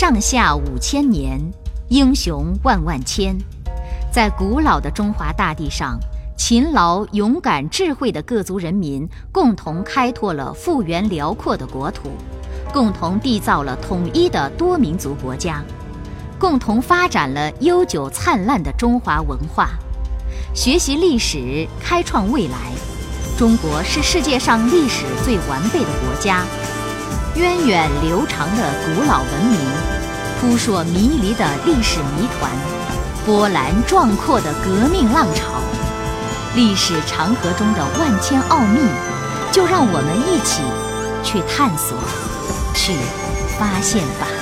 [0.00, 1.40] 上下五千年，
[1.88, 3.36] 英雄万万千。
[4.12, 5.98] 在古老的中华大地上，
[6.36, 12.10] 勤劳、勇敢、智慧的各族人民共同开拓了幅员辽阔的国土，
[12.72, 15.64] 共同缔造了统一的多民族国家，
[16.38, 19.70] 共同发展了悠久灿烂的中华文化。
[20.54, 22.70] 学习历史，开创未来。
[23.36, 26.44] 中国是世界上历史最完备的国家，
[27.34, 29.58] 源远流长的古老文明，
[30.40, 32.50] 扑朔迷离的历史谜团，
[33.24, 35.44] 波澜壮阔的革命浪潮，
[36.54, 38.80] 历史长河中的万千奥秘，
[39.52, 40.62] 就让我们一起
[41.22, 41.96] 去探索，
[42.74, 42.94] 去
[43.58, 44.37] 发现吧。